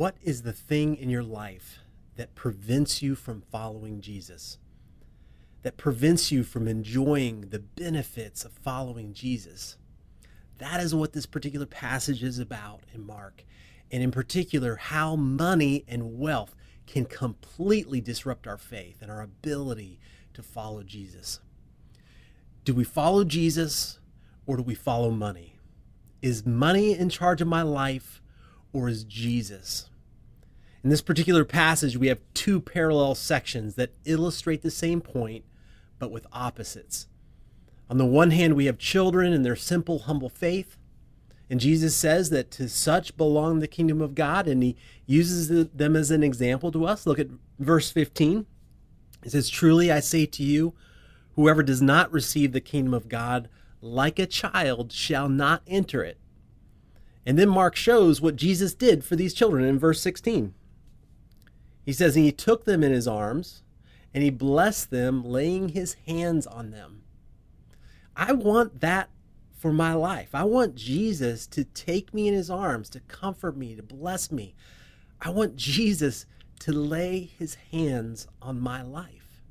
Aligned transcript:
What 0.00 0.16
is 0.22 0.44
the 0.44 0.54
thing 0.54 0.96
in 0.96 1.10
your 1.10 1.22
life 1.22 1.80
that 2.16 2.34
prevents 2.34 3.02
you 3.02 3.14
from 3.14 3.42
following 3.42 4.00
Jesus? 4.00 4.56
That 5.60 5.76
prevents 5.76 6.32
you 6.32 6.42
from 6.42 6.66
enjoying 6.66 7.50
the 7.50 7.58
benefits 7.58 8.42
of 8.42 8.52
following 8.52 9.12
Jesus? 9.12 9.76
That 10.56 10.80
is 10.80 10.94
what 10.94 11.12
this 11.12 11.26
particular 11.26 11.66
passage 11.66 12.22
is 12.22 12.38
about 12.38 12.80
in 12.94 13.06
Mark, 13.06 13.44
and 13.90 14.02
in 14.02 14.10
particular, 14.10 14.76
how 14.76 15.16
money 15.16 15.84
and 15.86 16.18
wealth 16.18 16.56
can 16.86 17.04
completely 17.04 18.00
disrupt 18.00 18.46
our 18.46 18.56
faith 18.56 19.02
and 19.02 19.10
our 19.10 19.20
ability 19.20 20.00
to 20.32 20.42
follow 20.42 20.82
Jesus. 20.82 21.40
Do 22.64 22.72
we 22.72 22.84
follow 22.84 23.22
Jesus 23.22 23.98
or 24.46 24.56
do 24.56 24.62
we 24.62 24.74
follow 24.74 25.10
money? 25.10 25.56
Is 26.22 26.46
money 26.46 26.98
in 26.98 27.10
charge 27.10 27.42
of 27.42 27.48
my 27.48 27.60
life 27.60 28.22
or 28.72 28.88
is 28.88 29.04
Jesus? 29.04 29.89
In 30.82 30.88
this 30.88 31.02
particular 31.02 31.44
passage, 31.44 31.96
we 31.96 32.06
have 32.06 32.20
two 32.32 32.60
parallel 32.60 33.14
sections 33.14 33.74
that 33.74 33.92
illustrate 34.04 34.62
the 34.62 34.70
same 34.70 35.00
point, 35.00 35.44
but 35.98 36.10
with 36.10 36.26
opposites. 36.32 37.06
On 37.90 37.98
the 37.98 38.06
one 38.06 38.30
hand, 38.30 38.54
we 38.54 38.64
have 38.64 38.78
children 38.78 39.32
and 39.32 39.44
their 39.44 39.56
simple, 39.56 40.00
humble 40.00 40.30
faith. 40.30 40.76
And 41.50 41.60
Jesus 41.60 41.94
says 41.94 42.30
that 42.30 42.50
to 42.52 42.68
such 42.68 43.16
belong 43.16 43.58
the 43.58 43.66
kingdom 43.66 44.00
of 44.00 44.14
God, 44.14 44.46
and 44.46 44.62
he 44.62 44.76
uses 45.06 45.68
them 45.74 45.96
as 45.96 46.10
an 46.10 46.22
example 46.22 46.72
to 46.72 46.86
us. 46.86 47.06
Look 47.06 47.18
at 47.18 47.28
verse 47.58 47.90
15. 47.90 48.46
It 49.22 49.32
says, 49.32 49.50
Truly 49.50 49.92
I 49.92 50.00
say 50.00 50.24
to 50.24 50.42
you, 50.42 50.72
whoever 51.34 51.62
does 51.62 51.82
not 51.82 52.12
receive 52.12 52.52
the 52.52 52.60
kingdom 52.60 52.94
of 52.94 53.08
God 53.08 53.48
like 53.82 54.18
a 54.18 54.26
child 54.26 54.92
shall 54.92 55.28
not 55.28 55.62
enter 55.66 56.02
it. 56.02 56.16
And 57.26 57.38
then 57.38 57.48
Mark 57.48 57.76
shows 57.76 58.20
what 58.20 58.36
Jesus 58.36 58.72
did 58.72 59.04
for 59.04 59.16
these 59.16 59.34
children 59.34 59.64
in 59.64 59.78
verse 59.78 60.00
16. 60.00 60.54
He 61.90 61.94
says, 61.94 62.14
And 62.14 62.24
he 62.24 62.30
took 62.30 62.66
them 62.66 62.84
in 62.84 62.92
his 62.92 63.08
arms, 63.08 63.64
and 64.14 64.22
he 64.22 64.30
blessed 64.30 64.92
them, 64.92 65.24
laying 65.24 65.70
his 65.70 65.94
hands 66.06 66.46
on 66.46 66.70
them. 66.70 67.02
I 68.14 68.30
want 68.30 68.80
that 68.80 69.10
for 69.56 69.72
my 69.72 69.94
life. 69.94 70.28
I 70.32 70.44
want 70.44 70.76
Jesus 70.76 71.48
to 71.48 71.64
take 71.64 72.14
me 72.14 72.28
in 72.28 72.34
his 72.34 72.48
arms, 72.48 72.90
to 72.90 73.00
comfort 73.00 73.56
me, 73.56 73.74
to 73.74 73.82
bless 73.82 74.30
me. 74.30 74.54
I 75.20 75.30
want 75.30 75.56
Jesus 75.56 76.26
to 76.60 76.72
lay 76.72 77.22
his 77.36 77.56
hands 77.72 78.28
on 78.40 78.60
my 78.60 78.82
life. 78.82 79.42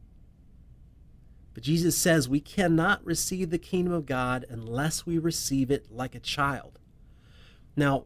But 1.54 1.64
Jesus 1.64 1.98
says 1.98 2.30
we 2.30 2.40
cannot 2.40 3.04
receive 3.04 3.50
the 3.50 3.58
kingdom 3.58 3.92
of 3.92 4.06
God 4.06 4.46
unless 4.48 5.06
we 5.06 5.18
receive 5.18 5.70
it 5.70 5.92
like 5.92 6.16
a 6.16 6.22
child. 6.22 6.80
Now, 7.76 8.06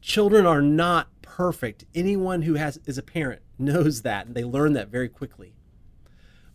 children 0.00 0.46
are 0.46 0.62
not 0.62 1.08
perfect. 1.22 1.86
Anyone 1.92 2.42
who 2.42 2.54
has 2.54 2.78
is 2.86 2.98
a 2.98 3.02
parent 3.02 3.40
knows 3.58 4.02
that, 4.02 4.26
and 4.26 4.34
they 4.34 4.44
learn 4.44 4.72
that 4.74 4.88
very 4.88 5.08
quickly. 5.08 5.54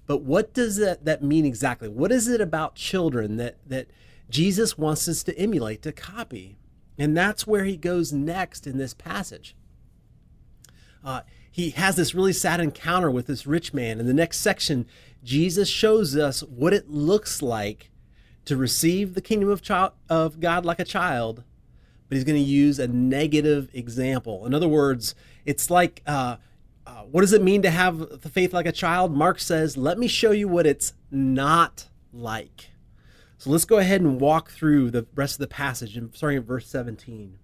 But 0.06 0.24
what 0.24 0.54
does 0.54 0.78
that, 0.78 1.06
that 1.06 1.24
mean 1.24 1.46
exactly? 1.46 1.88
What 1.88 2.12
is 2.12 2.28
it 2.28 2.42
about 2.42 2.76
children 2.76 3.38
that 3.38 3.58
that 3.68 3.88
Jesus 4.30 4.78
wants 4.78 5.08
us 5.08 5.24
to 5.24 5.38
emulate, 5.38 5.82
to 5.82 5.92
copy. 5.92 6.58
And 6.98 7.18
that's 7.18 7.48
where 7.48 7.66
he 7.66 7.78
goes 7.78 8.14
next 8.14 8.68
in 8.68 8.78
this 8.78 8.94
passage. 8.94 9.56
Uh, 11.04 11.22
he 11.50 11.72
has 11.72 11.96
this 11.96 12.14
really 12.14 12.34
sad 12.34 12.60
encounter 12.60 13.10
with 13.10 13.28
this 13.28 13.48
rich 13.48 13.74
man. 13.74 14.00
In 14.00 14.06
the 14.06 14.14
next 14.14 14.40
section, 14.40 14.86
Jesus 15.24 15.68
shows 15.68 16.16
us 16.16 16.42
what 16.44 16.74
it 16.74 16.90
looks 16.90 17.42
like 17.42 17.90
to 18.46 18.56
receive 18.56 19.14
the 19.14 19.22
kingdom 19.22 19.50
of, 19.50 19.62
child, 19.62 19.94
of 20.10 20.40
God 20.40 20.66
like 20.66 20.80
a 20.80 20.86
child, 20.86 21.44
but 22.08 22.16
he's 22.16 22.24
going 22.24 22.42
to 22.42 22.50
use 22.50 22.80
a 22.80 22.88
negative 22.88 23.70
example. 23.74 24.46
In 24.46 24.54
other 24.54 24.68
words, 24.68 25.16
it's 25.46 25.70
like, 25.70 26.02
uh, 26.06 26.38
uh, 26.90 27.04
what 27.04 27.22
does 27.22 27.34
it 27.34 27.44
mean 27.44 27.62
to 27.62 27.70
have 27.70 28.22
the 28.22 28.30
faith 28.30 28.52
like 28.52 28.66
a 28.66 28.72
child? 28.72 29.16
Mark 29.16 29.40
says, 29.40 29.78
let 29.78 30.00
me 30.00 30.08
show 30.08 30.32
you 30.32 30.48
what 30.48 30.66
it's 30.66 30.94
not 31.12 31.88
like. 32.12 32.72
So 33.38 33.52
let's 33.52 33.66
go 33.66 33.78
ahead 33.78 34.02
and 34.02 34.20
walk 34.20 34.50
through 34.50 34.90
the 34.90 35.06
rest 35.14 35.36
of 35.36 35.40
the 35.40 35.48
passage, 35.48 35.96
and 35.96 36.14
starting 36.16 36.40
at 36.40 36.46
verse 36.46 36.68
17. 36.68 37.38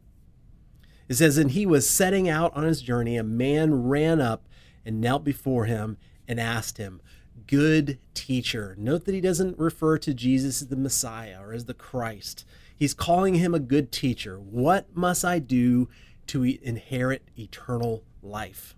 It 1.07 1.13
says, 1.13 1.37
And 1.37 1.51
he 1.51 1.65
was 1.67 1.87
setting 1.87 2.27
out 2.27 2.55
on 2.55 2.63
his 2.63 2.81
journey. 2.81 3.17
A 3.17 3.23
man 3.23 3.87
ran 3.87 4.19
up 4.19 4.47
and 4.83 4.99
knelt 4.99 5.23
before 5.23 5.65
him 5.65 5.97
and 6.27 6.39
asked 6.39 6.79
him, 6.79 6.99
Good 7.45 7.99
teacher. 8.15 8.75
Note 8.79 9.05
that 9.05 9.13
he 9.13 9.21
doesn't 9.21 9.59
refer 9.59 9.99
to 9.99 10.13
Jesus 10.13 10.63
as 10.63 10.69
the 10.69 10.75
Messiah 10.75 11.37
or 11.39 11.53
as 11.53 11.65
the 11.65 11.75
Christ. 11.75 12.45
He's 12.75 12.95
calling 12.95 13.35
him 13.35 13.53
a 13.53 13.59
good 13.59 13.91
teacher. 13.91 14.39
What 14.39 14.95
must 14.97 15.23
I 15.23 15.37
do 15.37 15.87
to 16.27 16.43
inherit 16.43 17.29
eternal 17.37 18.03
life? 18.23 18.75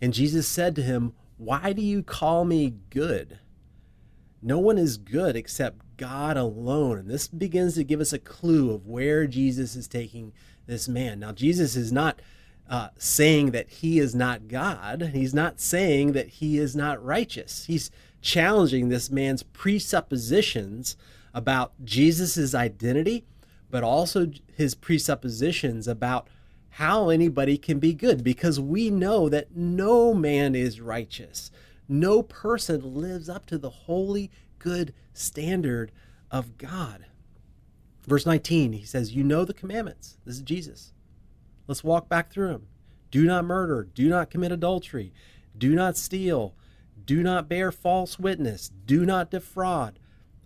And 0.00 0.12
Jesus 0.12 0.46
said 0.46 0.74
to 0.76 0.82
him, 0.82 1.12
Why 1.38 1.72
do 1.72 1.82
you 1.82 2.02
call 2.02 2.44
me 2.44 2.74
good? 2.90 3.38
No 4.42 4.58
one 4.58 4.78
is 4.78 4.96
good 4.96 5.36
except 5.36 5.80
God 5.96 6.36
alone. 6.36 6.98
And 6.98 7.10
this 7.10 7.28
begins 7.28 7.74
to 7.74 7.84
give 7.84 8.00
us 8.00 8.12
a 8.12 8.18
clue 8.18 8.72
of 8.72 8.86
where 8.86 9.26
Jesus 9.26 9.74
is 9.76 9.88
taking 9.88 10.32
this 10.66 10.88
man. 10.88 11.20
Now, 11.20 11.32
Jesus 11.32 11.76
is 11.76 11.90
not 11.90 12.20
uh, 12.68 12.88
saying 12.98 13.52
that 13.52 13.68
he 13.68 13.98
is 13.98 14.14
not 14.14 14.48
God, 14.48 15.10
he's 15.14 15.34
not 15.34 15.60
saying 15.60 16.12
that 16.12 16.28
he 16.28 16.58
is 16.58 16.74
not 16.74 17.02
righteous. 17.02 17.64
He's 17.66 17.90
challenging 18.20 18.88
this 18.88 19.10
man's 19.10 19.42
presuppositions 19.44 20.96
about 21.32 21.72
Jesus' 21.84 22.54
identity, 22.54 23.24
but 23.70 23.84
also 23.84 24.30
his 24.54 24.74
presuppositions 24.74 25.86
about 25.86 26.28
how 26.76 27.08
anybody 27.08 27.56
can 27.56 27.78
be 27.78 27.94
good 27.94 28.22
because 28.22 28.60
we 28.60 28.90
know 28.90 29.30
that 29.30 29.56
no 29.56 30.12
man 30.12 30.54
is 30.54 30.78
righteous. 30.78 31.50
No 31.88 32.22
person 32.22 32.96
lives 32.96 33.30
up 33.30 33.46
to 33.46 33.56
the 33.56 33.70
holy, 33.70 34.30
good 34.58 34.92
standard 35.14 35.90
of 36.30 36.58
God. 36.58 37.06
Verse 38.06 38.26
19, 38.26 38.74
he 38.74 38.84
says, 38.84 39.14
You 39.14 39.24
know 39.24 39.46
the 39.46 39.54
commandments. 39.54 40.18
This 40.26 40.36
is 40.36 40.42
Jesus. 40.42 40.92
Let's 41.66 41.82
walk 41.82 42.10
back 42.10 42.30
through 42.30 42.48
them. 42.48 42.66
Do 43.10 43.24
not 43.24 43.46
murder. 43.46 43.88
Do 43.94 44.10
not 44.10 44.28
commit 44.28 44.52
adultery. 44.52 45.14
Do 45.56 45.74
not 45.74 45.96
steal. 45.96 46.54
Do 47.06 47.22
not 47.22 47.48
bear 47.48 47.72
false 47.72 48.18
witness. 48.18 48.70
Do 48.84 49.06
not 49.06 49.30
defraud. 49.30 49.98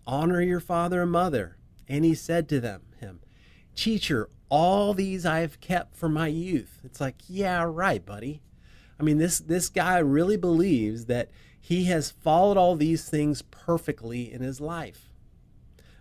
Honor 0.07 0.41
your 0.41 0.61
father 0.61 1.03
and 1.03 1.11
mother. 1.11 1.57
And 1.89 2.05
he 2.05 2.15
said 2.15 2.49
to 2.51 2.61
them, 2.61 2.83
Teacher, 3.75 4.29
all 4.49 4.95
these 4.95 5.25
I 5.25 5.41
have 5.41 5.61
kept 5.61 5.97
from 5.97 6.13
my 6.13 6.27
youth. 6.27 6.81
It's 6.85 7.01
like, 7.01 7.17
yeah, 7.29 7.63
right, 7.67 8.05
buddy. 8.05 8.43
I 8.99 9.03
mean, 9.03 9.19
this 9.19 9.39
this 9.39 9.69
guy 9.69 9.99
really 9.99 10.37
believes 10.37 11.07
that 11.07 11.31
he 11.59 11.85
has 11.85 12.11
followed 12.11 12.57
all 12.57 12.77
these 12.77 13.09
things 13.09 13.43
perfectly 13.43 14.31
in 14.31 14.43
his 14.43 14.61
life. 14.61 15.09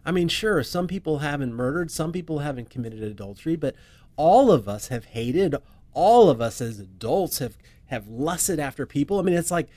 I 0.05 0.11
mean, 0.11 0.27
sure, 0.27 0.63
some 0.63 0.87
people 0.87 1.19
haven't 1.19 1.53
murdered, 1.53 1.91
some 1.91 2.11
people 2.11 2.39
haven't 2.39 2.69
committed 2.69 3.03
adultery, 3.03 3.55
but 3.55 3.75
all 4.15 4.51
of 4.51 4.67
us 4.67 4.87
have 4.87 5.05
hated, 5.05 5.55
all 5.93 6.29
of 6.29 6.41
us 6.41 6.61
as 6.61 6.79
adults 6.79 7.39
have 7.39 7.57
have 7.87 8.07
lusted 8.07 8.59
after 8.59 8.85
people. 8.85 9.19
I 9.19 9.23
mean, 9.23 9.35
it's 9.35 9.51
like, 9.51 9.69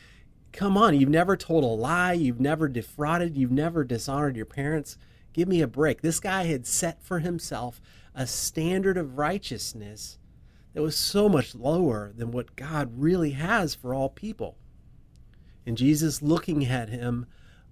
come 0.52 0.76
on, 0.76 0.98
you've 0.98 1.08
never 1.08 1.36
told 1.36 1.64
a 1.64 1.66
lie, 1.66 2.12
you've 2.12 2.40
never 2.40 2.68
defrauded, 2.68 3.36
you've 3.36 3.50
never 3.50 3.84
dishonored 3.84 4.36
your 4.36 4.46
parents. 4.46 4.98
Give 5.32 5.48
me 5.48 5.62
a 5.62 5.66
break. 5.66 6.02
This 6.02 6.20
guy 6.20 6.44
had 6.44 6.66
set 6.66 7.02
for 7.02 7.20
himself 7.20 7.80
a 8.14 8.26
standard 8.26 8.96
of 8.96 9.18
righteousness 9.18 10.18
that 10.74 10.82
was 10.82 10.96
so 10.96 11.28
much 11.28 11.54
lower 11.54 12.12
than 12.16 12.30
what 12.30 12.56
God 12.56 12.90
really 12.96 13.30
has 13.30 13.74
for 13.74 13.94
all 13.94 14.08
people. 14.08 14.56
And 15.66 15.76
Jesus, 15.76 16.22
looking 16.22 16.64
at 16.66 16.88
him, 16.88 17.26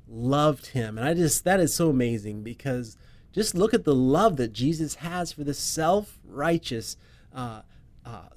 loved 0.07 0.69
him. 0.69 0.99
And 0.99 1.07
I 1.07 1.15
just, 1.15 1.45
that 1.45 1.61
is 1.61 1.75
so 1.75 1.91
amazing 1.91 2.43
because 2.43 2.97
just 3.33 3.55
look 3.55 3.73
at 3.75 3.85
the 3.85 3.95
love 3.95 4.37
that 4.37 4.53
Jesus 4.53 4.97
has 4.97 5.33
for 5.33 5.45
the 5.45 5.55
self 5.55 6.19
righteous, 6.25 6.97
uh, 7.35 7.63
uh, 8.05 8.29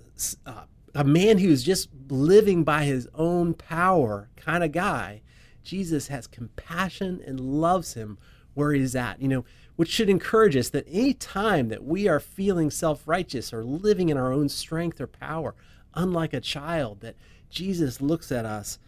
uh, 0.46 0.64
a 0.96 1.04
man 1.04 1.40
who's 1.40 1.64
just 1.64 1.90
living 2.10 2.64
by 2.64 2.84
his 2.84 3.08
own 3.16 3.54
power 3.54 4.30
kind 4.36 4.64
of 4.64 4.72
guy. 4.72 5.22
Jesus 5.64 6.08
has 6.08 6.28
compassion 6.28 7.22
and 7.26 7.40
loves 7.40 7.94
him 7.94 8.18
where 8.54 8.74
he's 8.74 8.96
at, 8.96 9.22
you 9.22 9.28
know, 9.28 9.46
which 9.76 9.90
should 9.90 10.10
encourage 10.10 10.56
us 10.56 10.70
that 10.70 10.88
any 10.88 11.14
time 11.14 11.70
that 11.70 11.84
we 11.84 12.08
are 12.08 12.20
feeling 12.20 12.70
self 12.70 13.08
righteous 13.08 13.54
or 13.54 13.64
living 13.64 14.10
in 14.10 14.18
our 14.18 14.32
own 14.32 14.50
strength 14.50 15.02
or 15.02 15.08
power, 15.08 15.56
unlike 15.94 16.34
a 16.34 16.40
child, 16.40 17.02
that 17.02 17.16
Jesus 17.50 18.02
looks 18.02 18.32
at 18.32 18.46
us 18.46 18.80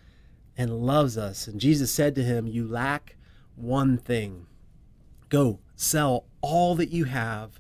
and 0.58 0.86
loves 0.86 1.18
us. 1.18 1.48
And 1.48 1.60
Jesus 1.60 1.92
said 1.92 2.16
to 2.16 2.24
him, 2.24 2.48
You 2.48 2.68
lack 2.68 3.16
one 3.56 3.98
thing. 3.98 4.48
Go, 5.30 5.60
sell 5.76 6.26
all 6.42 6.76
that 6.76 6.92
you 6.92 7.06
have 7.06 7.60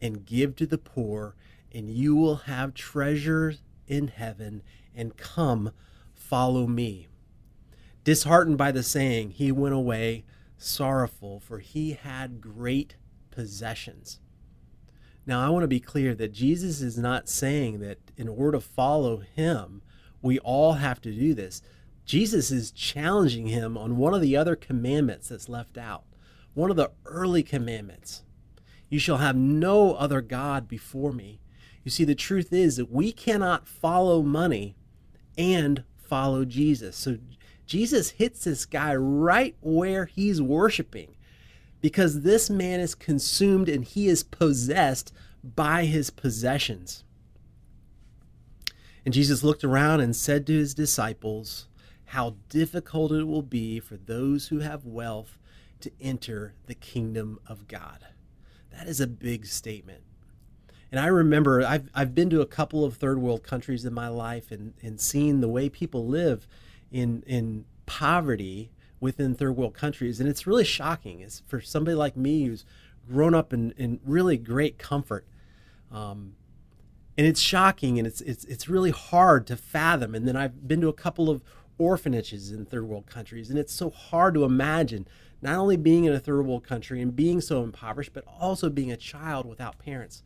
and 0.00 0.26
give 0.26 0.54
to 0.56 0.66
the 0.66 0.78
poor, 0.78 1.34
and 1.72 1.88
you 1.88 2.14
will 2.14 2.36
have 2.36 2.74
treasures 2.74 3.62
in 3.86 4.08
heaven, 4.08 4.62
and 4.94 5.16
come, 5.16 5.70
follow 6.14 6.66
me. 6.66 7.08
Disheartened 8.04 8.58
by 8.58 8.70
the 8.70 8.82
saying, 8.82 9.30
he 9.30 9.50
went 9.50 9.74
away 9.74 10.24
sorrowful, 10.58 11.40
for 11.40 11.58
he 11.58 11.92
had 11.92 12.40
great 12.40 12.96
possessions. 13.30 14.20
Now, 15.26 15.44
I 15.44 15.50
want 15.50 15.64
to 15.64 15.68
be 15.68 15.80
clear 15.80 16.14
that 16.14 16.32
Jesus 16.32 16.80
is 16.80 16.96
not 16.96 17.28
saying 17.28 17.80
that 17.80 17.98
in 18.16 18.28
order 18.28 18.52
to 18.52 18.60
follow 18.60 19.18
him, 19.18 19.82
we 20.22 20.38
all 20.38 20.74
have 20.74 21.00
to 21.02 21.12
do 21.12 21.34
this. 21.34 21.62
Jesus 22.04 22.52
is 22.52 22.70
challenging 22.70 23.48
him 23.48 23.76
on 23.76 23.96
one 23.96 24.14
of 24.14 24.20
the 24.20 24.36
other 24.36 24.54
commandments 24.54 25.28
that's 25.28 25.48
left 25.48 25.76
out, 25.76 26.04
one 26.54 26.70
of 26.70 26.76
the 26.76 26.92
early 27.04 27.42
commandments. 27.42 28.22
You 28.88 29.00
shall 29.00 29.16
have 29.16 29.34
no 29.34 29.94
other 29.94 30.20
God 30.20 30.68
before 30.68 31.12
me. 31.12 31.40
You 31.82 31.90
see, 31.90 32.04
the 32.04 32.14
truth 32.14 32.52
is 32.52 32.76
that 32.76 32.90
we 32.90 33.12
cannot 33.12 33.66
follow 33.66 34.22
money 34.22 34.76
and 35.36 35.82
follow 35.96 36.44
Jesus. 36.44 36.96
So 36.96 37.18
Jesus 37.66 38.10
hits 38.10 38.44
this 38.44 38.64
guy 38.64 38.94
right 38.94 39.56
where 39.60 40.06
he's 40.06 40.40
worshiping 40.40 41.16
because 41.80 42.22
this 42.22 42.48
man 42.48 42.80
is 42.80 42.94
consumed 42.94 43.68
and 43.68 43.84
he 43.84 44.08
is 44.08 44.22
possessed 44.22 45.12
by 45.42 45.84
his 45.84 46.10
possessions. 46.10 47.04
And 49.04 49.14
Jesus 49.14 49.44
looked 49.44 49.62
around 49.62 50.00
and 50.00 50.16
said 50.16 50.46
to 50.46 50.52
his 50.52 50.74
disciples, 50.74 51.68
How 52.06 52.36
difficult 52.48 53.12
it 53.12 53.24
will 53.24 53.42
be 53.42 53.78
for 53.78 53.96
those 53.96 54.48
who 54.48 54.60
have 54.60 54.84
wealth 54.84 55.38
to 55.80 55.92
enter 56.00 56.54
the 56.66 56.74
kingdom 56.74 57.38
of 57.46 57.68
God. 57.68 58.06
That 58.72 58.88
is 58.88 59.00
a 59.00 59.06
big 59.06 59.46
statement. 59.46 60.02
And 60.90 61.00
I 61.00 61.06
remember 61.06 61.62
I've, 61.64 61.88
I've 61.94 62.14
been 62.14 62.30
to 62.30 62.40
a 62.40 62.46
couple 62.46 62.84
of 62.84 62.96
third 62.96 63.18
world 63.18 63.42
countries 63.42 63.84
in 63.84 63.92
my 63.92 64.08
life 64.08 64.50
and, 64.50 64.74
and 64.82 65.00
seen 65.00 65.40
the 65.40 65.48
way 65.48 65.68
people 65.68 66.06
live 66.06 66.46
in, 66.96 67.22
in 67.26 67.66
poverty 67.84 68.70
within 69.00 69.34
third 69.34 69.54
world 69.54 69.74
countries. 69.74 70.18
And 70.18 70.28
it's 70.28 70.46
really 70.46 70.64
shocking. 70.64 71.20
It's 71.20 71.42
for 71.46 71.60
somebody 71.60 71.94
like 71.94 72.16
me 72.16 72.46
who's 72.46 72.64
grown 73.06 73.34
up 73.34 73.52
in, 73.52 73.72
in 73.72 74.00
really 74.02 74.38
great 74.38 74.78
comfort. 74.78 75.26
Um, 75.92 76.36
and 77.18 77.26
it's 77.26 77.40
shocking 77.40 77.98
and 77.98 78.06
it's, 78.06 78.22
it's, 78.22 78.44
it's 78.46 78.68
really 78.68 78.92
hard 78.92 79.46
to 79.48 79.56
fathom. 79.56 80.14
And 80.14 80.26
then 80.26 80.36
I've 80.36 80.66
been 80.66 80.80
to 80.80 80.88
a 80.88 80.94
couple 80.94 81.28
of 81.28 81.42
orphanages 81.76 82.50
in 82.50 82.64
third 82.64 82.88
world 82.88 83.06
countries. 83.06 83.50
And 83.50 83.58
it's 83.58 83.74
so 83.74 83.90
hard 83.90 84.32
to 84.32 84.44
imagine 84.44 85.06
not 85.42 85.58
only 85.58 85.76
being 85.76 86.04
in 86.04 86.14
a 86.14 86.18
third 86.18 86.46
world 86.46 86.64
country 86.64 87.02
and 87.02 87.14
being 87.14 87.42
so 87.42 87.62
impoverished, 87.62 88.14
but 88.14 88.24
also 88.40 88.70
being 88.70 88.90
a 88.90 88.96
child 88.96 89.44
without 89.44 89.78
parents. 89.78 90.22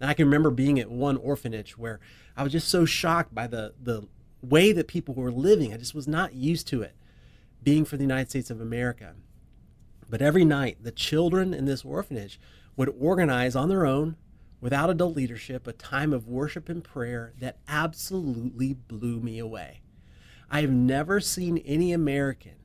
And 0.00 0.08
I 0.08 0.14
can 0.14 0.26
remember 0.26 0.50
being 0.50 0.78
at 0.78 0.88
one 0.88 1.16
orphanage 1.16 1.76
where 1.76 1.98
I 2.36 2.44
was 2.44 2.52
just 2.52 2.68
so 2.68 2.84
shocked 2.84 3.34
by 3.34 3.48
the, 3.48 3.74
the 3.82 4.06
way 4.42 4.72
that 4.72 4.88
people 4.88 5.14
were 5.14 5.32
living. 5.32 5.72
I 5.72 5.76
just 5.76 5.94
was 5.94 6.08
not 6.08 6.34
used 6.34 6.66
to 6.68 6.82
it 6.82 6.94
being 7.62 7.84
for 7.84 7.96
the 7.96 8.04
United 8.04 8.30
States 8.30 8.50
of 8.50 8.60
America. 8.60 9.14
But 10.08 10.20
every 10.20 10.44
night, 10.44 10.78
the 10.82 10.92
children 10.92 11.54
in 11.54 11.64
this 11.64 11.84
orphanage 11.84 12.40
would 12.76 12.92
organize 12.98 13.54
on 13.54 13.68
their 13.68 13.86
own, 13.86 14.16
without 14.60 14.90
adult 14.90 15.16
leadership, 15.16 15.66
a 15.66 15.72
time 15.72 16.12
of 16.12 16.28
worship 16.28 16.68
and 16.68 16.82
prayer 16.82 17.32
that 17.38 17.58
absolutely 17.68 18.74
blew 18.74 19.20
me 19.20 19.38
away. 19.38 19.80
I 20.50 20.60
have 20.60 20.70
never 20.70 21.20
seen 21.20 21.58
any 21.58 21.92
American 21.92 22.56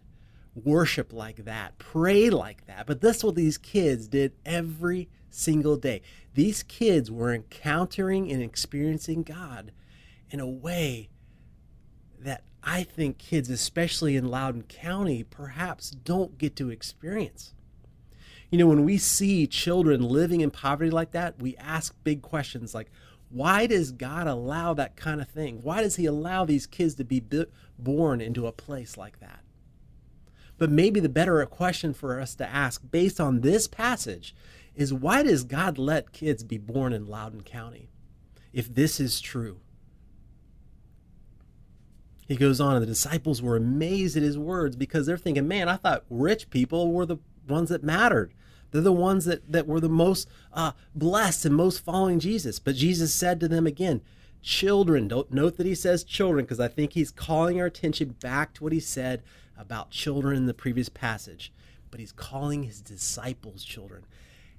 worship 0.56 1.14
like 1.14 1.46
that, 1.46 1.78
pray 1.78 2.30
like 2.30 2.66
that. 2.66 2.88
But 2.88 3.02
that's 3.02 3.24
what 3.24 3.36
these 3.36 3.58
kids 3.58 4.08
did 4.08 4.34
every 4.46 5.10
single 5.30 5.78
day. 5.78 6.02
These 6.34 6.64
kids 6.64 7.10
were 7.12 7.34
encountering 7.34 8.32
and 8.32 8.42
experiencing 8.42 9.24
God 9.24 9.72
in 10.30 10.40
a 10.40 10.48
way 10.48 11.10
that 12.20 12.44
I 12.64 12.84
think 12.84 13.18
kids, 13.18 13.50
especially 13.50 14.16
in 14.16 14.30
Loudoun 14.30 14.64
County, 14.64 15.24
perhaps 15.24 15.92
don't 15.92 16.38
get 16.38 16.56
to 16.58 16.70
experience. 16.70 17.54
You 18.50 18.58
know, 18.58 18.68
when 18.68 18.86
we 18.86 18.98
see 18.98 19.48
children 19.48 20.02
living 20.02 20.42
in 20.42 20.52
poverty 20.52 20.90
like 20.90 21.12
that, 21.12 21.42
we 21.42 21.56
ask 21.58 21.96
big 22.04 22.22
questions 22.22 22.74
like, 22.74 22.90
why 23.30 23.68
does 23.68 23.92
God 23.92 24.28
allow 24.28 24.74
that 24.74 24.96
kind 24.96 25.20
of 25.20 25.28
thing? 25.28 25.60
Why 25.62 25.82
does 25.82 25.98
He 25.98 26.06
allow 26.06 26.46
these 26.46 26.66
kids 26.66 26.96
to 26.96 27.04
be 27.04 27.22
born 27.78 28.22
into 28.22 28.48
a 28.48 28.54
place 28.54 28.98
like 28.98 29.20
that? 29.20 29.42
But 30.58 30.72
maybe 30.72 31.00
the 31.00 31.10
better 31.10 31.46
question 31.46 31.94
for 31.94 32.20
us 32.20 32.36
to 32.36 32.50
ask 32.50 32.82
based 32.90 33.20
on 33.20 33.42
this 33.42 33.68
passage 33.68 34.34
is 34.76 34.94
why 34.94 35.24
does 35.24 35.44
God 35.44 35.78
let 35.78 36.14
kids 36.14 36.44
be 36.44 36.58
born 36.58 36.94
in 36.94 37.08
Loudoun 37.08 37.42
County? 37.42 37.90
If 38.54 38.74
this 38.74 39.00
is 39.00 39.20
true. 39.20 39.60
He 42.28 42.36
goes 42.36 42.60
on, 42.60 42.76
and 42.76 42.84
the 42.84 42.88
disciples 42.88 43.42
were 43.42 43.56
amazed 43.56 44.18
at 44.18 44.24
his 44.24 44.38
words 44.38 44.76
because 44.76 45.06
they're 45.06 45.18
thinking, 45.18 45.48
man, 45.48 45.70
I 45.70 45.78
thought 45.78 46.04
rich 46.10 46.50
people 46.50 46.92
were 46.92 47.06
the 47.06 47.18
ones 47.48 47.70
that 47.70 47.84
mattered. 47.84 48.34
They're 48.72 48.82
the 48.82 48.92
ones 48.92 49.26
that, 49.26 49.50
that 49.52 49.66
were 49.66 49.80
the 49.80 49.88
most 49.88 50.28
uh, 50.52 50.74
blessed 50.94 51.46
and 51.46 51.56
most 51.56 51.84
following 51.84 52.20
Jesus. 52.20 52.60
But 52.60 52.76
Jesus 52.76 53.14
said 53.14 53.40
to 53.40 53.48
them 53.48 53.66
again, 53.66 54.02
children, 54.42 55.08
don't 55.08 55.32
note 55.32 55.58
that 55.58 55.66
he 55.66 55.76
says 55.76 56.04
children 56.04 56.44
because 56.44 56.60
I 56.60 56.68
think 56.68 56.94
he's 56.94 57.12
calling 57.12 57.60
our 57.60 57.68
attention 57.68 58.16
back 58.20 58.54
to 58.56 58.64
what 58.64 58.74
he 58.74 58.80
said 58.80 59.24
about 59.58 59.90
children 59.90 60.36
in 60.36 60.46
the 60.46 60.54
previous 60.54 60.90
passage, 60.90 61.52
but 61.90 62.00
he's 62.00 62.12
calling 62.12 62.64
his 62.64 62.82
disciples 62.82 63.64
children. 63.64 64.06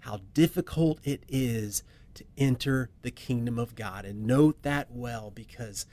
How 0.01 0.21
difficult 0.33 1.01
it 1.05 1.23
is 1.29 1.83
to 2.15 2.25
enter 2.37 2.91
the 3.03 3.11
kingdom 3.11 3.59
of 3.59 3.75
God. 3.75 4.05
And 4.05 4.27
note 4.27 4.63
that 4.63 4.91
well 4.91 5.31
because 5.31 5.87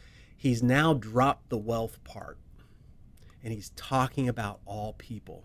he's 0.45 0.61
now 0.61 0.93
dropped 0.93 1.49
the 1.49 1.57
wealth 1.57 2.03
part 2.03 2.37
and 3.43 3.51
he's 3.51 3.71
talking 3.71 4.29
about 4.29 4.59
all 4.67 4.93
people. 4.93 5.43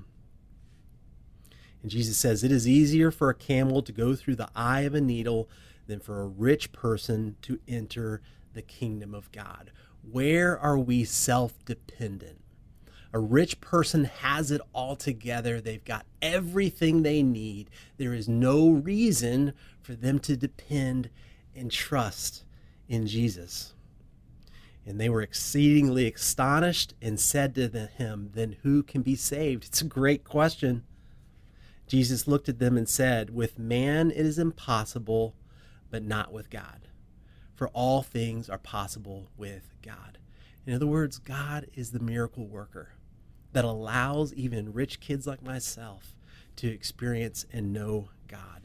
And 1.80 1.90
Jesus 1.90 2.18
says, 2.18 2.44
It 2.44 2.52
is 2.52 2.68
easier 2.68 3.10
for 3.10 3.30
a 3.30 3.34
camel 3.34 3.80
to 3.80 3.92
go 3.92 4.14
through 4.14 4.36
the 4.36 4.50
eye 4.54 4.82
of 4.82 4.94
a 4.94 5.00
needle 5.00 5.48
than 5.86 6.00
for 6.00 6.20
a 6.20 6.26
rich 6.26 6.70
person 6.72 7.36
to 7.40 7.58
enter 7.66 8.20
the 8.52 8.60
kingdom 8.60 9.14
of 9.14 9.32
God. 9.32 9.70
Where 10.02 10.58
are 10.58 10.76
we 10.76 11.04
self 11.04 11.64
dependent? 11.64 12.42
A 13.14 13.18
rich 13.18 13.62
person 13.62 14.04
has 14.04 14.50
it 14.50 14.60
all 14.74 14.96
together. 14.96 15.62
They've 15.62 15.82
got 15.82 16.04
everything 16.20 17.04
they 17.04 17.22
need. 17.22 17.70
There 17.96 18.12
is 18.12 18.28
no 18.28 18.68
reason 18.68 19.54
for 19.80 19.94
them 19.94 20.18
to 20.18 20.36
depend 20.36 21.08
and 21.56 21.70
trust 21.70 22.44
in 22.86 23.06
Jesus. 23.06 23.72
And 24.90 25.00
they 25.00 25.08
were 25.08 25.22
exceedingly 25.22 26.12
astonished 26.12 26.94
and 27.00 27.20
said 27.20 27.54
to 27.54 27.68
him, 27.68 28.30
Then 28.34 28.56
who 28.64 28.82
can 28.82 29.02
be 29.02 29.14
saved? 29.14 29.66
It's 29.66 29.82
a 29.82 29.84
great 29.84 30.24
question. 30.24 30.82
Jesus 31.86 32.26
looked 32.26 32.48
at 32.48 32.58
them 32.58 32.76
and 32.76 32.88
said, 32.88 33.30
With 33.30 33.56
man 33.56 34.10
it 34.10 34.26
is 34.26 34.36
impossible, 34.36 35.36
but 35.92 36.02
not 36.02 36.32
with 36.32 36.50
God. 36.50 36.88
For 37.54 37.68
all 37.68 38.02
things 38.02 38.50
are 38.50 38.58
possible 38.58 39.30
with 39.36 39.74
God. 39.80 40.18
In 40.66 40.74
other 40.74 40.88
words, 40.88 41.18
God 41.18 41.68
is 41.72 41.92
the 41.92 42.00
miracle 42.00 42.48
worker 42.48 42.94
that 43.52 43.64
allows 43.64 44.34
even 44.34 44.72
rich 44.72 44.98
kids 44.98 45.24
like 45.24 45.40
myself 45.40 46.16
to 46.56 46.66
experience 46.66 47.46
and 47.52 47.72
know 47.72 48.08
God. 48.26 48.62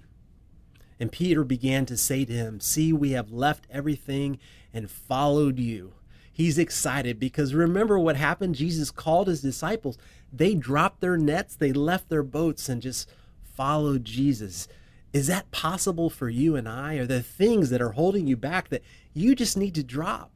And 0.99 1.11
Peter 1.11 1.43
began 1.43 1.85
to 1.85 1.95
say 1.95 2.25
to 2.25 2.33
him, 2.33 2.59
See, 2.59 2.91
we 2.91 3.11
have 3.11 3.31
left 3.31 3.67
everything 3.69 4.39
and 4.73 4.89
followed 4.89 5.59
you. 5.59 5.93
He's 6.35 6.57
excited 6.57 7.17
because 7.17 7.53
remember 7.53 7.97
what 7.97 8.17
happened? 8.17 8.55
Jesus 8.55 8.91
called 8.91 9.29
his 9.29 9.41
disciples. 9.41 9.97
They 10.33 10.53
dropped 10.53 10.99
their 10.99 11.15
nets, 11.15 11.55
they 11.55 11.71
left 11.71 12.09
their 12.09 12.23
boats, 12.23 12.67
and 12.67 12.81
just 12.81 13.09
followed 13.41 14.03
Jesus. 14.03 14.67
Is 15.13 15.27
that 15.27 15.49
possible 15.51 16.09
for 16.09 16.27
you 16.27 16.57
and 16.57 16.67
I? 16.67 16.95
Are 16.95 17.05
there 17.05 17.21
things 17.21 17.69
that 17.69 17.81
are 17.81 17.93
holding 17.93 18.27
you 18.27 18.35
back 18.35 18.67
that 18.67 18.83
you 19.13 19.33
just 19.33 19.55
need 19.55 19.73
to 19.75 19.83
drop? 19.83 20.29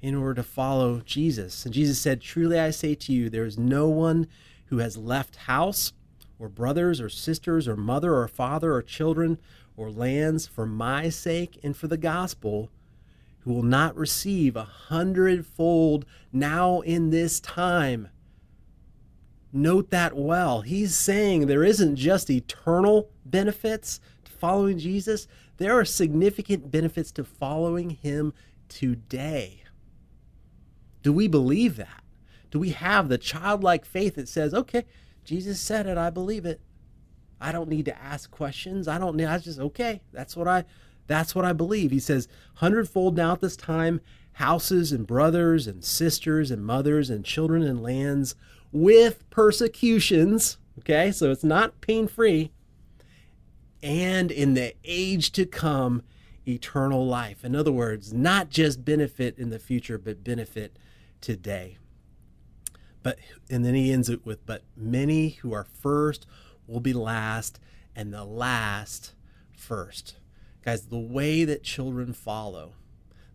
in 0.00 0.14
order 0.14 0.34
to 0.34 0.42
follow 0.44 1.00
Jesus. 1.00 1.64
And 1.64 1.74
Jesus 1.74 2.00
said, 2.00 2.20
Truly 2.20 2.56
I 2.56 2.70
say 2.70 2.94
to 2.94 3.12
you, 3.12 3.28
there 3.28 3.44
is 3.44 3.58
no 3.58 3.88
one 3.88 4.28
who 4.66 4.78
has 4.78 4.96
left 4.96 5.34
house 5.34 5.92
or 6.38 6.48
brothers 6.48 7.00
or 7.00 7.08
sisters 7.08 7.66
or 7.66 7.76
mother 7.76 8.14
or 8.14 8.28
father 8.28 8.72
or 8.74 8.82
children 8.82 9.38
or 9.76 9.90
lands 9.90 10.46
for 10.46 10.66
my 10.66 11.08
sake 11.08 11.58
and 11.64 11.76
for 11.76 11.88
the 11.88 11.96
gospel 11.96 12.70
who 13.48 13.54
will 13.54 13.62
not 13.62 13.96
receive 13.96 14.56
a 14.56 14.64
hundredfold 14.64 16.04
now 16.30 16.80
in 16.80 17.08
this 17.08 17.40
time. 17.40 18.10
Note 19.54 19.88
that 19.88 20.14
well. 20.14 20.60
He's 20.60 20.94
saying 20.94 21.46
there 21.46 21.64
isn't 21.64 21.96
just 21.96 22.28
eternal 22.28 23.08
benefits 23.24 24.00
to 24.26 24.32
following 24.32 24.78
Jesus, 24.78 25.26
there 25.56 25.78
are 25.78 25.86
significant 25.86 26.70
benefits 26.70 27.10
to 27.12 27.24
following 27.24 27.88
him 27.88 28.34
today. 28.68 29.62
Do 31.02 31.10
we 31.10 31.26
believe 31.26 31.76
that? 31.76 32.02
Do 32.50 32.58
we 32.58 32.70
have 32.70 33.08
the 33.08 33.16
childlike 33.16 33.86
faith 33.86 34.16
that 34.16 34.28
says, 34.28 34.52
okay, 34.52 34.84
Jesus 35.24 35.58
said 35.58 35.86
it, 35.86 35.96
I 35.96 36.10
believe 36.10 36.44
it. 36.44 36.60
I 37.40 37.52
don't 37.52 37.70
need 37.70 37.86
to 37.86 37.98
ask 37.98 38.30
questions. 38.30 38.88
I 38.88 38.98
don't 38.98 39.16
need, 39.16 39.24
I 39.24 39.38
just, 39.38 39.58
okay, 39.58 40.02
that's 40.12 40.36
what 40.36 40.46
I, 40.46 40.66
that's 41.08 41.34
what 41.34 41.44
I 41.44 41.52
believe. 41.52 41.90
He 41.90 41.98
says, 41.98 42.28
hundredfold 42.54 43.16
now 43.16 43.32
at 43.32 43.40
this 43.40 43.56
time, 43.56 44.00
houses 44.34 44.92
and 44.92 45.04
brothers 45.06 45.66
and 45.66 45.82
sisters 45.84 46.52
and 46.52 46.64
mothers 46.64 47.10
and 47.10 47.24
children 47.24 47.64
and 47.64 47.82
lands 47.82 48.36
with 48.70 49.28
persecutions. 49.30 50.58
Okay, 50.78 51.10
so 51.10 51.32
it's 51.32 51.42
not 51.42 51.80
pain 51.80 52.06
free. 52.06 52.52
and 53.82 54.30
in 54.30 54.54
the 54.54 54.74
age 54.84 55.32
to 55.32 55.46
come, 55.46 56.02
eternal 56.46 57.06
life. 57.06 57.44
In 57.44 57.54
other 57.54 57.72
words, 57.72 58.12
not 58.12 58.50
just 58.50 58.84
benefit 58.84 59.38
in 59.38 59.50
the 59.50 59.58
future, 59.58 59.98
but 59.98 60.24
benefit 60.24 60.78
today. 61.20 61.78
But 63.02 63.18
and 63.48 63.64
then 63.64 63.74
he 63.74 63.92
ends 63.92 64.08
it 64.08 64.24
with, 64.26 64.44
but 64.46 64.62
many 64.76 65.30
who 65.30 65.52
are 65.52 65.64
first 65.64 66.26
will 66.66 66.80
be 66.80 66.92
last, 66.92 67.60
and 67.94 68.12
the 68.12 68.24
last 68.24 69.14
first. 69.56 70.16
Guys, 70.64 70.86
the 70.86 70.98
way 70.98 71.44
that 71.44 71.62
children 71.62 72.12
follow, 72.12 72.74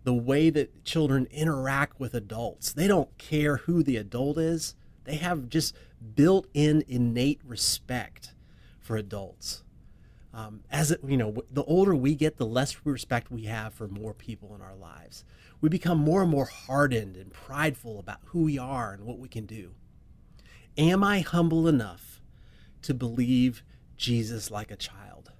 the 0.03 0.13
way 0.13 0.49
that 0.49 0.83
children 0.83 1.27
interact 1.31 1.99
with 1.99 2.13
adults, 2.13 2.73
they 2.73 2.87
don't 2.87 3.17
care 3.17 3.57
who 3.57 3.83
the 3.83 3.97
adult 3.97 4.37
is. 4.37 4.75
They 5.05 5.15
have 5.15 5.49
just 5.49 5.75
built 6.15 6.47
in 6.53 6.83
innate 6.87 7.41
respect 7.45 8.33
for 8.79 8.97
adults. 8.97 9.63
Um, 10.33 10.61
as 10.71 10.91
it, 10.91 10.99
you 11.05 11.17
know, 11.17 11.35
the 11.51 11.63
older 11.63 11.93
we 11.95 12.15
get, 12.15 12.37
the 12.37 12.45
less 12.45 12.75
respect 12.85 13.31
we 13.31 13.43
have 13.43 13.73
for 13.73 13.87
more 13.87 14.13
people 14.13 14.55
in 14.55 14.61
our 14.61 14.75
lives. 14.75 15.23
We 15.61 15.69
become 15.69 15.99
more 15.99 16.23
and 16.23 16.31
more 16.31 16.45
hardened 16.45 17.15
and 17.15 17.31
prideful 17.31 17.99
about 17.99 18.19
who 18.25 18.43
we 18.43 18.57
are 18.57 18.93
and 18.93 19.05
what 19.05 19.19
we 19.19 19.27
can 19.27 19.45
do. 19.45 19.71
Am 20.75 21.03
I 21.03 21.19
humble 21.19 21.67
enough 21.67 22.19
to 22.81 22.95
believe 22.95 23.63
Jesus 23.95 24.49
like 24.49 24.71
a 24.71 24.75
child? 24.75 25.32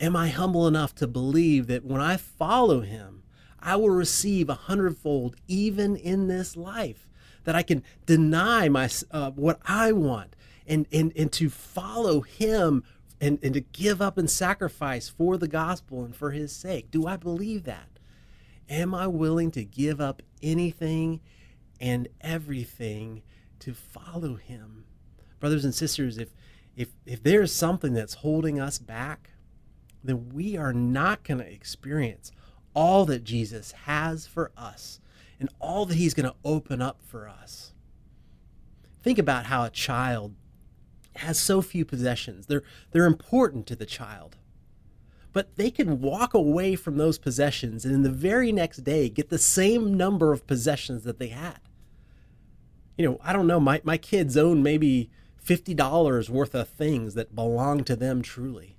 Am 0.00 0.14
I 0.14 0.28
humble 0.28 0.66
enough 0.66 0.94
to 0.96 1.06
believe 1.06 1.66
that 1.66 1.84
when 1.84 2.00
I 2.00 2.16
follow 2.16 2.80
him, 2.82 3.22
I 3.60 3.76
will 3.76 3.90
receive 3.90 4.48
a 4.48 4.54
hundredfold 4.54 5.36
even 5.48 5.96
in 5.96 6.28
this 6.28 6.56
life? 6.56 7.08
That 7.44 7.56
I 7.56 7.62
can 7.62 7.82
deny 8.06 8.68
my 8.68 8.88
uh, 9.10 9.30
what 9.30 9.58
I 9.64 9.92
want 9.92 10.36
and, 10.66 10.86
and, 10.92 11.12
and 11.16 11.32
to 11.32 11.48
follow 11.48 12.20
him 12.20 12.84
and, 13.20 13.38
and 13.42 13.54
to 13.54 13.60
give 13.60 14.00
up 14.00 14.18
and 14.18 14.30
sacrifice 14.30 15.08
for 15.08 15.36
the 15.36 15.48
gospel 15.48 16.04
and 16.04 16.14
for 16.14 16.30
his 16.30 16.52
sake. 16.52 16.90
Do 16.90 17.06
I 17.06 17.16
believe 17.16 17.64
that? 17.64 17.98
Am 18.68 18.94
I 18.94 19.06
willing 19.06 19.50
to 19.52 19.64
give 19.64 20.00
up 20.00 20.22
anything 20.42 21.20
and 21.80 22.08
everything 22.20 23.22
to 23.60 23.72
follow 23.72 24.34
him? 24.36 24.84
Brothers 25.40 25.64
and 25.64 25.74
sisters, 25.74 26.18
if 26.18 26.28
if 26.76 26.90
if 27.06 27.22
there's 27.22 27.52
something 27.52 27.94
that's 27.94 28.14
holding 28.14 28.60
us 28.60 28.78
back, 28.78 29.30
then 30.02 30.30
we 30.32 30.56
are 30.56 30.72
not 30.72 31.24
going 31.24 31.38
to 31.38 31.52
experience 31.52 32.32
all 32.74 33.04
that 33.06 33.24
Jesus 33.24 33.72
has 33.86 34.26
for 34.26 34.52
us 34.56 35.00
and 35.40 35.48
all 35.60 35.86
that 35.86 35.96
he's 35.96 36.14
going 36.14 36.28
to 36.28 36.36
open 36.44 36.80
up 36.80 37.00
for 37.02 37.28
us. 37.28 37.72
Think 39.02 39.18
about 39.18 39.46
how 39.46 39.64
a 39.64 39.70
child 39.70 40.34
has 41.16 41.38
so 41.38 41.62
few 41.62 41.84
possessions. 41.84 42.46
They're 42.46 42.62
they're 42.90 43.06
important 43.06 43.66
to 43.66 43.76
the 43.76 43.86
child. 43.86 44.36
But 45.32 45.56
they 45.56 45.70
can 45.70 46.00
walk 46.00 46.34
away 46.34 46.74
from 46.74 46.96
those 46.96 47.18
possessions 47.18 47.84
and 47.84 47.94
in 47.94 48.02
the 48.02 48.10
very 48.10 48.50
next 48.50 48.78
day 48.78 49.08
get 49.08 49.28
the 49.28 49.38
same 49.38 49.96
number 49.96 50.32
of 50.32 50.46
possessions 50.46 51.04
that 51.04 51.18
they 51.18 51.28
had. 51.28 51.60
You 52.96 53.06
know, 53.06 53.20
I 53.22 53.32
don't 53.32 53.46
know, 53.46 53.60
my, 53.60 53.80
my 53.84 53.98
kids 53.98 54.36
own 54.36 54.62
maybe 54.62 55.10
$50 55.44 56.28
worth 56.28 56.54
of 56.54 56.68
things 56.68 57.14
that 57.14 57.34
belong 57.34 57.84
to 57.84 57.94
them 57.94 58.22
truly. 58.22 58.77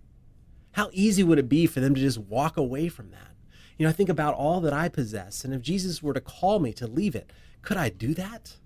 How 0.74 0.90
easy 0.94 1.24
would 1.24 1.40
it 1.40 1.50
be 1.50 1.66
for 1.66 1.80
them 1.80 1.96
to 1.96 2.02
just 2.02 2.18
walk 2.18 2.58
away 2.58 2.90
from 2.90 3.12
that? 3.12 3.36
You 3.78 3.86
know, 3.86 3.90
I 3.90 3.94
think 3.94 4.10
about 4.10 4.34
all 4.36 4.60
that 4.62 4.74
I 4.74 4.90
possess, 4.90 5.46
and 5.46 5.54
if 5.54 5.62
Jesus 5.62 6.04
were 6.04 6.14
to 6.14 6.22
call 6.22 6.60
me 6.60 6.74
to 6.74 6.88
leave 6.88 7.16
it, 7.16 7.32
could 7.62 7.78
I 7.78 7.90
do 7.90 8.14
that? 8.14 8.58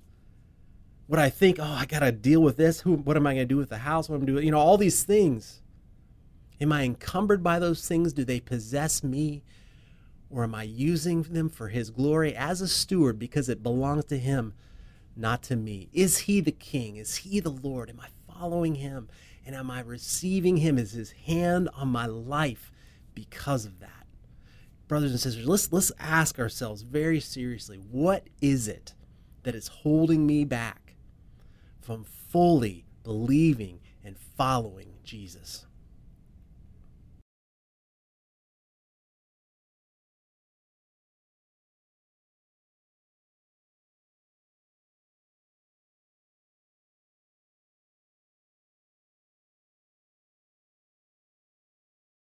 Would 1.08 1.20
I 1.20 1.30
think, 1.30 1.60
oh, 1.60 1.64
I 1.64 1.86
got 1.86 2.00
to 2.00 2.12
deal 2.12 2.42
with 2.42 2.58
this? 2.58 2.82
Who, 2.82 2.94
what 2.94 3.18
am 3.18 3.28
I 3.28 3.34
going 3.34 3.48
to 3.48 3.54
do 3.54 3.58
with 3.58 3.70
the 3.70 3.80
house? 3.80 4.10
What 4.10 4.16
am 4.18 4.24
I 4.24 4.26
doing? 4.26 4.46
You 4.46 4.52
know, 4.52 4.60
all 4.60 4.78
these 4.78 5.04
things. 5.04 5.62
Am 6.62 6.72
I 6.72 6.84
encumbered 6.84 7.44
by 7.44 7.60
those 7.60 7.88
things? 7.88 8.14
Do 8.14 8.24
they 8.24 8.40
possess 8.40 9.04
me? 9.04 9.44
Or 10.30 10.44
am 10.44 10.56
I 10.56 10.64
using 10.64 11.22
them 11.24 11.50
for 11.50 11.68
His 11.68 11.90
glory 11.90 12.36
as 12.36 12.62
a 12.62 12.68
steward 12.68 13.20
because 13.20 13.50
it 13.50 13.62
belongs 13.62 14.06
to 14.06 14.18
Him, 14.18 14.54
not 15.16 15.44
to 15.44 15.56
me? 15.56 15.90
Is 15.94 16.20
He 16.20 16.42
the 16.42 16.52
King? 16.52 16.96
Is 16.96 17.18
He 17.18 17.40
the 17.40 17.52
Lord? 17.52 17.90
Am 17.90 18.00
I 18.00 18.08
following 18.32 18.76
Him? 18.76 19.10
And 19.46 19.56
am 19.56 19.70
I 19.70 19.82
receiving 19.82 20.58
Him 20.58 20.78
as 20.78 20.92
His 20.92 21.12
hand 21.12 21.70
on 21.76 21.90
my 21.90 22.06
life 22.06 22.72
because 23.14 23.66
of 23.66 23.80
that? 23.80 23.90
Brothers 24.88 25.12
and 25.12 25.20
sisters, 25.20 25.48
let's, 25.48 25.72
let's 25.72 25.92
ask 26.00 26.40
ourselves 26.40 26.82
very 26.82 27.20
seriously 27.20 27.78
what 27.78 28.28
is 28.42 28.68
it 28.68 28.94
that 29.44 29.56
is 29.56 29.68
holding 29.68 30.26
me 30.26 30.46
back 30.46 30.96
from 31.82 32.04
fully 32.04 32.86
believing 33.04 33.80
and 34.04 34.18
following 34.18 34.94
Jesus? 35.04 35.66